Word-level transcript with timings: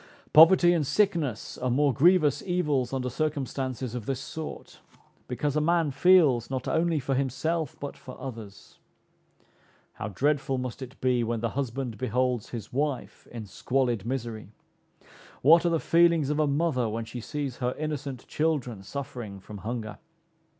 Poverty 0.33 0.73
and 0.73 0.83
sickness 0.83 1.59
are 1.59 1.69
more 1.69 1.93
grievous 1.93 2.41
evils 2.41 2.91
under 2.91 3.07
circumstances 3.07 3.93
of 3.93 4.07
this 4.07 4.19
sort; 4.19 4.79
because 5.27 5.55
a 5.55 5.61
man 5.61 5.91
feels 5.91 6.49
not 6.49 6.67
only 6.67 6.99
for 6.99 7.13
himself, 7.13 7.79
but 7.79 7.95
for 7.95 8.19
others. 8.19 8.79
How 9.93 10.07
dreadful 10.07 10.57
must 10.57 10.81
it 10.81 10.99
be 11.01 11.23
when 11.23 11.41
the 11.41 11.49
husband 11.49 11.99
beholds 11.99 12.49
his 12.49 12.73
wife 12.73 13.27
in 13.31 13.45
squalid 13.45 14.03
misery. 14.03 14.49
What 15.43 15.67
are 15.67 15.69
the 15.69 15.79
feelings 15.79 16.31
of 16.31 16.39
a 16.39 16.47
mother 16.47 16.89
when 16.89 17.05
she 17.05 17.21
sees 17.21 17.57
her 17.57 17.75
innocent 17.77 18.25
children 18.27 18.81
suffering 18.81 19.39
from 19.39 19.59
hunger! 19.59 19.99